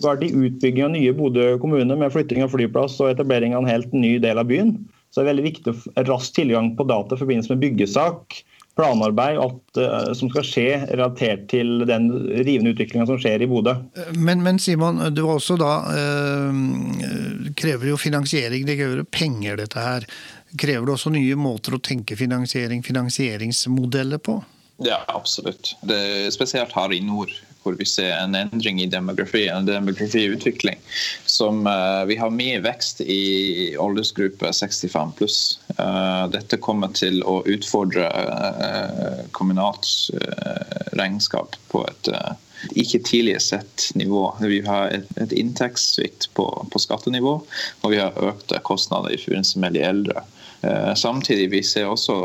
Vært 0.01 0.23
i 0.25 0.31
utbygging 0.31 0.87
av 0.87 0.95
nye 0.95 1.13
Bodø 1.13 1.51
kommune 1.61 1.99
med 1.99 2.15
flytting 2.15 2.47
av 2.47 2.55
flyplass 2.55 2.95
og 3.03 3.11
etablering 3.11 3.53
av 3.53 3.65
en 3.65 3.73
helt 3.75 3.91
ny 3.93 4.15
del 4.23 4.39
av 4.39 4.47
byen 4.49 4.77
så 5.13 5.21
det 5.21 5.27
er 5.27 5.29
veldig 5.29 5.45
viktig 5.45 5.69
å 5.69 6.03
rask 6.07 6.33
tilgang 6.33 6.71
på 6.77 6.87
data 6.89 7.13
i 7.13 7.21
forbindelse 7.21 7.53
med 7.53 7.61
byggesak, 7.61 8.39
planarbeid 8.73 9.37
alt 9.37 9.77
uh, 9.77 10.09
som 10.17 10.31
skal 10.33 10.45
skje 10.47 10.67
relatert 10.89 11.43
til 11.51 11.83
den 11.85 12.07
rivende 12.39 12.71
utviklinga 12.73 13.05
som 13.05 13.19
skjer 13.21 13.45
i 13.45 13.49
Bodø. 13.51 13.75
Men, 14.17 14.41
men, 14.41 14.57
Simon, 14.57 14.97
du 15.13 15.21
også 15.29 15.59
da 15.61 15.75
uh, 15.85 16.49
krever 17.53 17.91
jo 17.91 17.99
finansiering. 18.01 18.65
Det 18.65 18.79
krever 18.79 19.05
penger, 19.05 19.61
dette 19.61 19.85
her. 19.85 20.09
Krever 20.57 20.89
det 20.89 20.97
også 20.97 21.13
nye 21.13 21.37
måter 21.37 21.77
å 21.77 21.83
tenke 21.85 22.17
finansiering, 22.17 22.81
finansieringsmodeller 22.85 24.21
på? 24.25 24.39
Ja, 24.81 25.03
absolutt. 25.13 25.75
Det 25.85 26.33
spesielt 26.33 26.73
her 26.73 26.93
i 26.97 27.03
nord 27.05 27.29
hvor 27.63 27.77
vi 27.79 27.87
ser 27.87 28.11
en 28.17 28.35
endring 28.35 28.81
i 28.83 28.89
demografi, 28.91 29.47
en 29.47 29.65
demografiutvikling. 29.67 30.79
Som 31.25 31.67
uh, 31.67 32.03
Vi 32.09 32.17
har 32.19 32.33
mye 32.33 32.61
vekst 32.63 33.01
i 33.01 33.75
aldersgruppe 33.79 34.53
65 34.53 35.13
pluss. 35.17 35.39
Uh, 35.77 36.29
dette 36.33 36.59
kommer 36.61 36.93
til 36.95 37.23
å 37.23 37.39
utfordre 37.49 38.09
uh, 38.11 39.23
kommunalt 39.31 39.87
regnskap 40.93 41.55
på 41.71 41.85
et 41.87 42.09
ikke 42.79 43.01
tidligere 43.03 43.43
sett 43.43 43.89
nivå. 43.99 44.27
Vi 44.39 44.61
har 44.63 44.93
et, 44.95 45.09
et 45.19 45.33
inntektssvikt 45.35 46.29
på, 46.37 46.45
på, 46.71 46.79
skattenivå, 46.79 47.33
og 47.81 47.91
vi 47.91 47.99
har 47.99 48.15
økte 48.15 48.61
kostnader 48.63 49.11
i 49.11 49.19
forbindelse 49.19 49.59
med 49.59 49.75
de 49.75 49.83
eldre. 49.83 50.23
Samtidig 50.95 51.49
vi 51.51 51.63
ser 51.67 51.89
også 51.91 52.15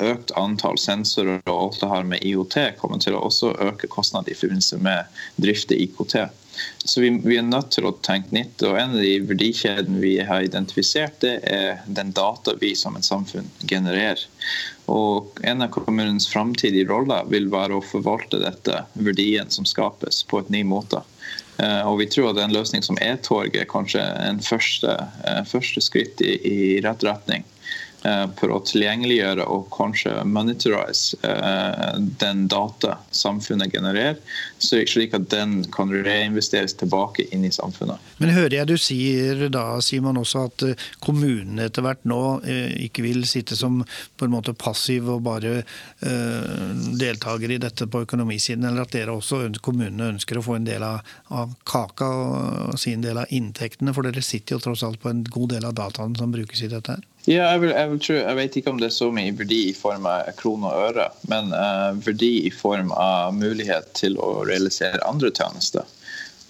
økt 0.00 0.32
antall 0.38 0.78
sensorer 0.80 1.40
og 1.50 1.56
alt 1.56 1.80
det 1.82 1.88
her 1.90 2.06
med 2.12 2.26
IOT 2.26 2.56
kommer 2.80 3.00
til 3.02 3.16
å 3.16 3.24
også 3.28 3.52
øke 3.66 3.90
kostnader 3.90 4.32
i 4.32 4.38
forbindelse 4.38 4.78
med 4.80 5.20
drift 5.42 5.74
av 5.74 5.82
IKT. 5.82 6.16
Så 6.84 7.00
vi, 7.00 7.10
vi, 7.24 7.36
er 7.38 7.46
nødt 7.46 7.70
til 7.74 7.86
å 7.88 7.94
tenke 8.04 8.34
nytt. 8.34 8.62
og 8.66 8.76
En 8.76 8.96
av 8.96 9.04
de 9.04 9.14
verdikjedene 9.24 10.00
vi 10.02 10.14
har 10.26 10.44
identifisert, 10.44 11.20
det 11.22 11.38
er 11.48 11.80
den 11.86 12.12
data 12.16 12.56
vi 12.60 12.74
som 12.76 12.98
et 12.98 13.06
samfunn 13.06 13.48
genererer. 13.70 14.22
Og 14.90 15.40
En 15.46 15.64
av 15.64 15.72
kommunens 15.72 16.28
framtidige 16.28 16.88
roller 16.90 17.28
vil 17.32 17.48
være 17.52 17.78
å 17.78 17.84
forvalte 17.84 18.42
dette 18.42 18.84
verdien 18.94 19.50
som 19.52 19.68
skapes, 19.68 20.24
på 20.28 20.42
et 20.42 20.52
ny 20.52 20.64
måte. 20.68 21.00
Eh, 21.60 21.82
og 21.88 21.98
vi 22.00 22.08
tror 22.08 22.32
at 22.32 22.40
en 22.40 22.54
løsning 22.54 22.84
som 22.84 22.98
e-torget 23.02 23.62
er 23.62 23.68
kanskje 23.68 24.02
en 24.24 24.40
første, 24.44 24.96
eh, 25.26 25.42
første 25.48 25.82
skritt 25.84 26.22
i, 26.24 26.36
i 26.46 26.58
rett 26.84 27.04
retning. 27.04 27.44
Eh, 28.00 28.26
for 28.38 28.48
å 28.54 28.60
tilgjengeliggjøre 28.64 29.44
og 29.52 29.66
kanskje 29.74 30.14
monitorise 30.24 31.18
eh, 31.26 31.98
den 32.22 32.46
data 32.48 32.94
samfunnet 33.12 33.74
genererer, 33.74 34.16
slik 34.60 35.12
at 35.16 35.26
den 35.32 35.58
kan 35.74 35.92
reinvesteres 35.92 36.78
tilbake 36.80 37.26
inn 37.34 37.44
i 37.44 37.52
samfunnet. 37.52 38.00
Men 38.16 38.32
hører 38.32 38.56
jeg 38.56 38.70
du 38.70 38.76
sier 38.80 39.44
da, 39.52 39.64
Simon, 39.84 40.20
også 40.22 40.46
at 40.48 40.64
eh, 40.70 40.86
kommunene 41.04 41.68
etter 41.68 41.84
hvert 41.84 42.08
nå 42.08 42.22
ikke 42.86 43.04
vil 43.04 43.26
sitte 43.28 43.58
som 43.58 43.82
på 44.16 44.24
en 44.24 44.32
måte 44.32 44.54
passiv 44.56 45.08
og 45.12 45.22
bare 45.26 45.60
deltaker 46.00 47.52
i 47.52 47.58
dette 47.60 47.86
på 47.90 48.02
økonomisiden, 48.06 48.64
eller 48.64 48.86
at 48.86 48.94
dere 48.94 49.12
også 49.12 49.42
kommunene 49.60 50.12
ønsker 50.14 50.40
å 50.40 50.44
få 50.44 50.56
en 50.56 50.68
del 50.68 50.84
av, 50.86 51.54
kaka 51.68 52.08
og 52.08 52.80
sin 52.80 53.04
del 53.04 53.20
av 53.20 53.32
inntektene, 53.34 53.92
for 53.96 54.06
dere 54.06 54.24
sitter 54.24 54.56
jo 54.56 54.64
tross 54.70 54.84
alt 54.86 55.02
på 55.02 55.12
en 55.12 55.24
god 55.28 55.56
del 55.56 55.68
av 55.68 55.76
dataene 55.76 56.16
som 56.20 56.32
brukes 56.32 56.64
i 56.64 56.72
dette 56.72 56.96
her? 56.96 57.09
Ja, 57.28 57.50
jeg, 57.52 57.60
vil, 57.60 57.70
jeg, 57.76 57.90
vil 57.90 58.00
tro, 58.00 58.14
jeg, 58.16 58.36
vet 58.38 58.56
ikke 58.56 58.72
om 58.72 58.78
det 58.80 58.88
er 58.88 58.94
så 58.96 59.10
mye 59.12 59.34
verdi 59.36 59.60
i 59.68 59.76
form 59.76 60.06
av 60.08 60.30
kroner 60.38 60.72
og 60.72 60.84
øre, 60.88 61.08
men 61.28 61.52
uh, 61.52 61.92
verdi 62.00 62.46
i 62.48 62.52
form 62.54 62.94
av 62.96 63.34
mulighet 63.36 63.90
til 63.98 64.16
å 64.16 64.40
realisere 64.48 65.02
andre 65.04 65.28
tjenester. 65.36 65.84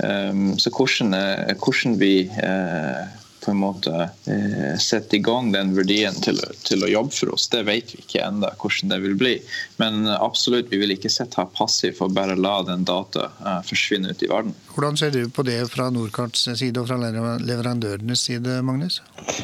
Um, 0.01 0.55
så 0.57 0.71
hvordan, 0.73 1.13
eh, 1.13 1.51
hvordan 1.61 1.99
vi 2.01 2.15
uh, 2.41 3.03
på 3.45 3.53
en 3.53 3.61
måte 3.61 3.93
eh, 4.05 4.77
sette 4.81 5.17
i 5.17 5.23
gang 5.25 5.51
den 5.55 5.73
verdien 5.77 6.17
til, 6.25 6.41
til, 6.67 6.85
å 6.85 6.91
jobbe 6.91 7.15
for 7.17 7.35
oss. 7.35 7.49
Det 7.53 7.63
vet 7.69 7.95
vi 7.95 8.03
ikke 8.03 8.25
ennå 8.27 8.51
hvordan 8.61 8.93
det 8.93 9.01
vil 9.05 9.17
bli. 9.21 9.35
Men 9.81 10.09
absolutt, 10.13 10.71
vi 10.73 10.81
vil 10.83 10.95
ikke 10.95 11.13
sitte 11.13 11.41
her 11.41 11.49
passivt 11.57 12.03
og 12.05 12.15
bare 12.17 12.37
la 12.39 12.61
den 12.69 12.85
data 12.89 13.31
eh, 13.41 13.61
forsvinne 13.69 14.13
ut 14.13 14.25
i 14.25 14.31
verden. 14.31 14.55
Hvordan 14.75 15.01
ser 15.01 15.15
du 15.15 15.25
på 15.33 15.45
det 15.47 15.59
fra 15.73 15.89
Nordkarts 15.93 16.47
side 16.47 16.81
og 16.81 16.91
fra 16.91 16.99
leverandørenes 17.43 18.27
side, 18.29 18.61
Magnus? 18.67 19.01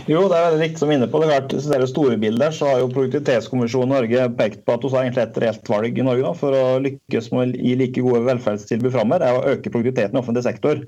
Jo, 0.09 0.27
det 0.31 0.37
er 0.39 0.47
veldig 0.51 0.63
riktig 0.63 0.83
som 0.83 0.93
inne 0.95 1.09
på. 1.11 1.21
Det 1.23 1.29
er 1.29 1.35
klart, 1.35 1.57
det 1.83 1.91
store 1.91 2.21
bilder, 2.21 2.55
så 2.55 2.71
har 2.71 2.83
jo 2.83 2.93
Produktivitetskommisjonen 2.97 3.93
Norge 3.93 4.29
pekt 4.39 4.63
på 4.65 4.77
at 4.77 4.85
vi 4.85 4.93
har 4.95 5.07
egentlig 5.07 5.25
et 5.27 5.41
reelt 5.43 5.69
valg 5.71 5.99
i 5.99 6.07
Norge 6.07 6.25
da, 6.25 6.37
for 6.39 6.57
å 6.57 6.79
lykkes 6.85 7.33
med 7.33 7.43
å 7.43 7.67
gi 7.67 7.75
like 7.81 8.05
gode 8.05 8.23
velferdstilbud 8.29 8.95
framover, 8.95 9.25
er 9.27 9.37
å 9.37 9.57
øke 9.57 9.73
produktiviteten 9.73 10.17
i 10.17 10.23
offentlig 10.23 10.47
sektor. 10.47 10.81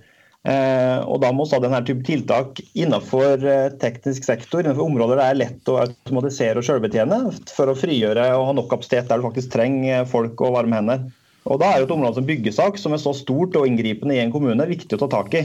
Eh, 0.47 0.99
og 1.03 1.19
Da 1.23 1.33
må 1.35 1.45
ha 1.51 1.59
denne 1.61 1.81
type 1.87 2.05
tiltak 2.07 2.61
innenfor 2.79 3.43
eh, 3.43 3.71
teknisk 3.83 4.27
sektor, 4.29 4.63
innenfor 4.63 4.87
områder 4.87 5.19
det 5.19 5.25
er 5.27 5.41
lett 5.41 5.71
å 5.71 5.81
automatisere 5.83 6.63
og 6.63 6.69
selvbetjene, 6.69 7.19
for 7.51 7.73
å 7.73 7.79
frigjøre 7.79 8.29
og 8.37 8.47
ha 8.53 8.59
nok 8.61 8.71
kapasitet 8.71 9.11
der 9.11 9.19
du 9.19 9.27
faktisk 9.27 9.51
trenger 9.57 10.07
folk 10.09 10.39
og 10.47 10.55
varme 10.61 10.79
hender. 10.79 11.09
Og 11.49 11.59
Da 11.63 11.73
er 11.73 11.81
jo 11.81 11.89
et 11.89 11.97
område 11.97 12.21
som 12.21 12.29
byggesak, 12.29 12.79
som 12.79 12.95
er 12.95 13.03
så 13.03 13.15
stort 13.17 13.57
og 13.59 13.67
inngripende 13.67 14.15
i 14.15 14.23
en 14.23 14.33
kommune, 14.35 14.69
viktig 14.69 14.95
å 14.95 15.03
ta 15.03 15.11
tak 15.19 15.35
i. 15.39 15.43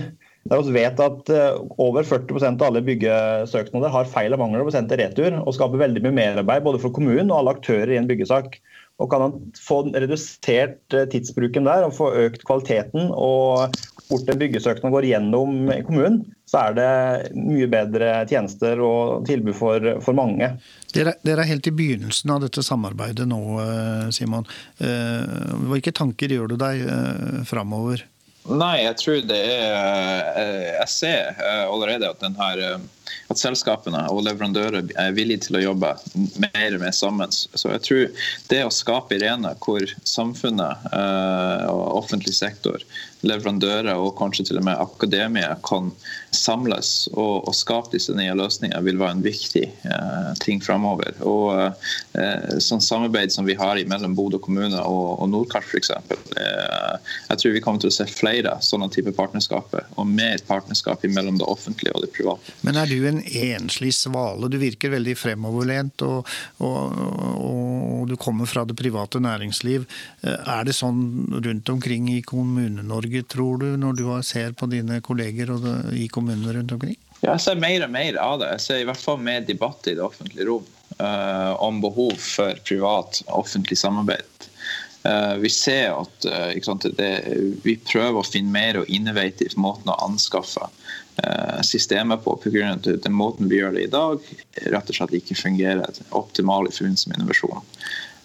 Der 0.51 0.59
vi 0.59 0.75
vet 0.75 0.99
at 0.99 1.29
eh, 1.31 1.59
over 1.79 2.03
40% 2.03 2.59
av 2.59 2.67
alle 2.67 2.83
byggesøknader 2.83 3.93
har 3.93 4.09
feil 4.11 4.35
og 4.35 4.41
mangler 4.43 4.65
og 4.65 4.73
sendt 4.75 4.91
til 4.91 4.99
retur, 4.99 5.37
og 5.39 5.55
skaper 5.55 5.79
veldig 5.79 6.03
mye 6.03 6.17
merarbeid 6.19 6.65
både 6.65 6.81
for 6.83 6.95
kommunen 6.95 7.31
og 7.31 7.39
alle 7.39 7.55
aktører 7.55 7.95
i 7.95 7.99
en 8.01 8.09
byggesak. 8.09 8.59
Og 9.01 9.09
Kan 9.09 9.23
man 9.23 9.39
få 9.57 9.79
redusert 9.89 10.93
tidsbruken 11.11 11.65
der 11.65 11.87
og 11.87 11.95
få 11.97 12.11
økt 12.27 12.45
kvaliteten 12.45 13.09
og 13.09 13.73
fort 14.07 14.29
en 14.29 14.39
byggesøknad 14.39 14.93
går 14.93 15.07
gjennom 15.09 15.71
kommunen, 15.87 16.19
så 16.49 16.67
er 16.67 16.75
det 16.77 17.33
mye 17.39 17.67
bedre 17.71 18.11
tjenester 18.29 18.81
og 18.83 19.25
tilbud 19.27 19.55
for, 19.57 19.87
for 20.05 20.17
mange. 20.17 20.51
Dere, 20.93 21.15
dere, 21.25 21.41
er 21.41 21.49
helt 21.49 21.69
i 21.69 21.73
begynnelsen 21.73 22.35
av 22.35 22.43
dette 22.43 22.63
samarbeidet 22.65 23.25
nå, 23.29 23.41
eh, 23.63 24.07
Simon. 24.13 24.45
Eh, 24.77 25.55
hvilke 25.71 25.95
tanker 25.95 26.35
gjør 26.35 26.53
du 26.53 26.59
deg 26.61 26.83
eh, 26.85 27.39
framover? 27.49 28.05
Nei, 28.43 28.83
jeg 28.83 28.97
tror 28.99 29.21
det 29.23 29.39
er 29.39 30.39
Jeg 30.81 30.89
ser 30.91 31.37
allerede 31.63 32.09
at, 32.09 32.19
denne, 32.19 32.79
at 33.31 33.39
selskapene 33.39 34.01
og 34.11 34.25
leverandører 34.27 34.91
er 34.99 35.15
villige 35.15 35.45
til 35.47 35.59
å 35.59 35.63
jobbe 35.63 35.93
mer 36.43 36.77
med 36.81 36.95
sammen. 36.97 37.31
Så 37.31 37.71
jeg 37.71 37.85
tror 37.87 38.27
det 38.51 38.61
å 38.65 38.73
skape 38.73 39.15
arenaer 39.15 39.55
hvor 39.63 39.87
samfunnet 40.03 40.91
og 41.71 41.83
offentlig 42.03 42.35
sektor 42.35 42.83
leverandører 43.23 43.95
og 43.95 44.15
kanskje 44.19 44.49
til 44.49 44.59
og 44.59 44.65
med 44.67 44.81
akademia 44.81 45.55
kan 45.65 45.91
samles 46.35 47.07
og, 47.13 47.47
og 47.47 47.55
skape 47.55 47.93
disse 47.95 48.13
nye 48.17 48.35
løsningene, 48.35 48.81
vil 48.83 48.99
være 48.99 49.17
en 49.17 49.23
viktig 49.25 49.63
eh, 49.63 50.31
ting 50.43 50.61
framover. 50.63 51.15
Og 51.27 51.53
eh, 52.19 52.59
sånn 52.63 52.83
samarbeid 52.83 53.33
som 53.33 53.47
vi 53.47 53.57
har 53.59 53.79
mellom 53.89 54.17
Bodø 54.17 54.41
kommune 54.43 54.79
og, 54.83 55.21
og 55.23 55.31
Nordkart 55.31 55.67
f.eks. 55.69 55.93
Jeg 57.29 57.41
tror 57.41 57.55
vi 57.55 57.63
kommer 57.63 57.83
til 57.83 57.91
å 57.91 57.95
se 57.95 58.07
flere 58.09 58.55
sånne 58.65 58.89
type 58.93 59.13
partnerskaper, 59.15 59.87
og 59.97 60.09
mer 60.09 60.41
partnerskap 60.47 61.05
mellom 61.13 61.39
det 61.41 61.47
offentlige 61.49 61.93
og 61.95 62.05
det 62.05 62.11
private. 62.15 62.55
Men 62.65 62.79
er 62.79 62.89
du 62.89 63.07
en 63.09 63.21
enslig 63.23 63.93
svale? 63.97 64.49
Du 64.51 64.59
virker 64.61 64.93
veldig 64.93 65.15
fremoverlent, 65.19 66.05
og, 66.05 66.29
og, 66.63 66.99
og 67.43 68.09
du 68.09 68.17
kommer 68.19 68.49
fra 68.49 68.65
det 68.67 68.77
private 68.79 69.21
næringsliv. 69.23 69.87
Eh, 70.23 70.51
er 70.57 70.67
det 70.67 70.75
sånn 70.77 71.03
rundt 71.43 71.69
omkring 71.73 72.09
i 72.13 72.21
Kommune-Norge 72.25 73.03
Norge, 73.03 73.23
tror 73.23 73.57
du, 73.57 73.65
når 73.77 73.93
du 73.93 74.05
ser 74.23 74.53
på 74.53 74.67
dine 74.71 75.01
kolleger 75.01 75.51
i 75.93 76.07
kommunene 76.07 76.53
rundt 76.53 76.71
omkring? 76.71 76.95
Ja, 77.21 77.33
jeg 77.33 77.41
ser 77.41 77.59
mer 77.59 77.85
og 77.85 77.91
mer 77.91 78.17
av 78.19 78.39
det. 78.41 78.49
Jeg 78.57 78.63
ser 78.63 78.81
i 78.81 78.87
hvert 78.87 79.01
fall 79.01 79.19
mer 79.23 79.43
debatt 79.47 79.87
i 79.87 79.95
det 79.95 80.03
offentlige 80.03 80.47
rom 80.49 80.65
uh, 80.99 81.53
om 81.63 81.81
behov 81.83 82.15
for 82.19 82.57
privat 82.67 83.21
offentlig 83.27 83.77
samarbeid. 83.79 84.49
Uh, 85.03 85.35
vi 85.43 85.51
ser 85.51 85.97
at 85.97 86.27
uh, 86.29 86.53
sant, 86.63 86.85
det, 86.97 87.09
vi 87.65 87.75
prøver 87.83 88.21
å 88.21 88.27
finne 88.27 88.53
mer 88.53 88.79
og 88.79 88.91
innovativt 88.91 89.57
måten 89.59 89.91
å 89.91 89.99
anskaffe 90.05 90.69
systemet 91.61 92.23
på. 92.25 92.31
pga. 92.41 92.71
den 92.81 93.13
måten 93.13 93.45
vi 93.45 93.59
gjør 93.59 93.75
det 93.75 93.83
i 93.85 93.89
dag, 93.93 94.23
rett 94.73 94.87
og 94.89 94.95
slett 94.97 95.11
ikke 95.13 95.35
fungerer 95.37 95.99
optimalt 96.09 96.71
i 96.71 96.73
forbindelse 96.73 97.11
med 97.11 97.19
innovasjon. 97.19 97.61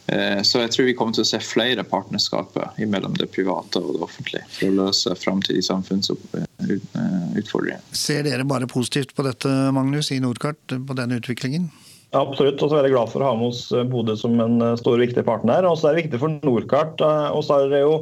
Eh, 0.08 0.42
så 0.42 0.58
jeg 0.62 0.70
tror 0.72 0.86
vi 0.88 0.94
kommer 0.96 1.12
til 1.12 1.20
å 1.26 1.28
se 1.28 1.36
flere 1.44 1.84
partnerskaper 1.84 2.80
mellom 2.88 3.12
det 3.20 3.28
private 3.34 3.82
og 3.82 3.98
det 3.98 4.04
offentlige 4.06 4.46
for 4.54 4.68
å 4.70 4.76
løse 4.78 5.12
framtidige 5.20 5.66
samfunnsutfordringer. 5.68 7.82
Ser 7.92 8.22
dere 8.24 8.48
bare 8.48 8.66
positivt 8.70 9.12
på 9.16 9.22
dette, 9.26 9.48
Magnus, 9.76 10.10
i 10.14 10.20
Nordkart, 10.24 10.64
på 10.64 10.94
denne 10.96 11.16
utviklingen? 11.20 11.64
Absolutt. 12.16 12.62
og 12.62 12.70
så 12.70 12.78
er 12.78 12.88
jeg 12.88 12.94
glad 12.94 13.10
for 13.12 13.20
å 13.20 13.30
ha 13.30 13.36
med 13.36 13.50
oss 13.50 13.66
eh, 13.74 13.84
Bodø 13.88 14.14
som 14.16 14.38
en 14.40 14.62
eh, 14.64 14.76
stor 14.80 14.96
og 14.96 15.04
viktig 15.04 15.24
partner. 15.26 15.66
Og 15.68 15.76
så 15.76 15.90
er 15.90 15.96
det 15.96 16.06
viktig 16.06 16.20
for 16.22 16.38
Nordkart. 16.40 17.02
Og 17.36 17.42
så 17.44 17.62
er 17.62 17.72
det 17.74 17.82
jo 17.84 17.98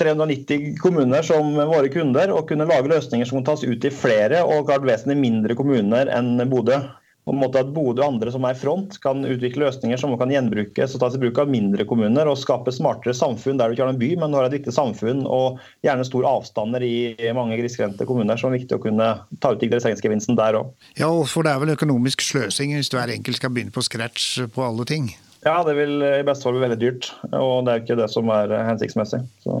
390 0.00 0.78
kommuner 0.82 1.26
som 1.26 1.52
våre 1.54 1.90
kunder, 1.92 2.32
og 2.34 2.48
kunne 2.48 2.66
lage 2.66 2.90
løsninger 2.90 3.28
som 3.28 3.38
kan 3.38 3.52
tas 3.52 3.66
ut 3.66 3.84
i 3.84 3.92
flere 3.94 4.42
og 4.42 4.66
klart 4.70 4.86
vesentlig 4.88 5.20
mindre 5.20 5.56
kommuner 5.58 6.10
enn 6.10 6.40
Bodø 6.50 6.80
på 7.24 7.32
en 7.32 7.40
måte 7.40 7.62
at 7.62 7.72
Bodø 7.72 8.02
og 8.02 8.14
andre 8.14 8.32
som 8.34 8.44
er 8.44 8.56
i 8.56 8.58
front, 8.60 8.98
kan 9.02 9.24
utvikle 9.24 9.64
løsninger 9.64 10.00
som 10.00 10.12
kan 10.20 10.32
gjenbrukes 10.32 10.94
og 10.94 11.02
tas 11.02 11.16
i 11.16 11.20
bruk 11.22 11.40
av 11.40 11.50
mindre 11.52 11.86
kommuner, 11.88 12.28
og 12.28 12.38
skape 12.40 12.72
smartere 12.74 13.16
samfunn 13.16 13.60
der 13.60 13.70
du 13.70 13.76
ikke 13.76 13.86
har 13.86 13.94
en 13.94 14.00
by, 14.00 14.10
men 14.20 14.32
du 14.34 14.38
har 14.38 14.48
et 14.48 14.56
viktig 14.58 14.74
samfunn 14.76 15.24
og 15.24 15.60
gjerne 15.86 16.06
store 16.06 16.30
avstander 16.36 16.84
i 16.84 17.32
mange 17.36 17.58
grisgrendte 17.60 18.06
kommuner, 18.08 18.40
som 18.40 18.52
er 18.52 18.60
viktig 18.60 18.76
å 18.76 18.82
kunne 18.84 19.10
ta 19.40 19.54
ut 19.54 19.62
digitaliseringsgevinsten 19.62 20.36
der 20.40 20.60
òg. 20.60 20.72
Ja, 21.00 21.08
for 21.30 21.46
det 21.46 21.54
er 21.54 21.64
vel 21.64 21.76
økonomisk 21.76 22.24
sløsing 22.24 22.76
hvis 22.76 22.92
hver 22.92 23.12
enkelt 23.14 23.40
skal 23.40 23.54
begynne 23.54 23.74
på 23.74 23.84
scratch 23.84 24.44
på 24.52 24.66
alle 24.66 24.84
ting? 24.88 25.14
Ja, 25.44 25.58
det 25.66 25.74
vil 25.76 26.00
i 26.00 26.24
beste 26.24 26.46
fall 26.46 26.56
bli 26.56 26.64
veldig 26.64 26.80
dyrt. 26.80 27.10
Og 27.36 27.66
det 27.66 27.74
er 27.74 27.84
ikke 27.84 27.98
det 28.00 28.08
som 28.12 28.32
er 28.32 28.54
hensiktsmessig. 28.64 29.20
Så. 29.44 29.60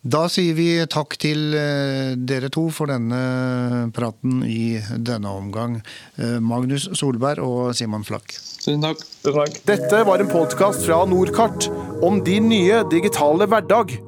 Da 0.00 0.22
sier 0.32 0.56
vi 0.56 0.68
takk 0.88 1.18
til 1.20 1.52
eh, 1.52 2.14
dere 2.16 2.48
to 2.52 2.70
for 2.72 2.88
denne 2.88 3.90
praten 3.92 4.40
i 4.48 4.80
denne 4.96 5.28
omgang. 5.28 5.76
Eh, 6.16 6.38
Magnus 6.40 6.88
Solberg 6.96 7.44
og 7.44 7.74
Simon 7.76 8.06
Flakk. 8.08 8.32
Tusen 8.32 8.80
takk. 8.80 9.04
Tusen 9.20 9.42
takk. 9.42 9.60
Dette 9.68 10.00
var 10.08 10.24
en 10.24 10.32
podkast 10.32 10.88
fra 10.88 11.02
Norkart 11.08 11.68
om 12.00 12.22
din 12.24 12.48
nye 12.48 12.80
digitale 12.88 13.44
hverdag. 13.44 13.98